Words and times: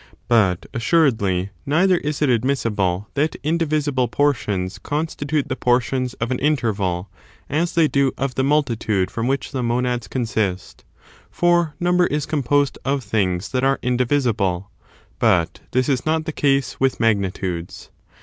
But, 0.27 0.65
assuredly, 0.73 1.51
neither 1.63 1.97
is 1.97 2.23
it 2.23 2.29
admissible 2.31 3.07
that 3.13 3.35
indivisible 3.43 4.07
portions 4.07 4.79
constitute 4.79 5.47
the 5.47 5.55
portions 5.55 6.15
of 6.15 6.31
an 6.31 6.39
interval, 6.39 7.11
as 7.51 7.73
they 7.75 7.87
do 7.87 8.11
of 8.17 8.33
the 8.33 8.43
multitude 8.43 9.11
from 9.11 9.27
which 9.27 9.51
the 9.51 9.61
monads 9.61 10.07
consist, 10.07 10.83
for 11.29 11.75
number 11.79 12.07
is 12.07 12.25
composed 12.25 12.79
of 12.83 13.03
things 13.03 13.49
that 13.49 13.63
are 13.63 13.77
indivisible; 13.83 14.71
but 15.19 15.59
this 15.69 15.87
is 15.87 16.03
not 16.03 16.25
the 16.25 16.31
case 16.33 16.79
with 16.79 16.99
magnitudes. 16.99 17.91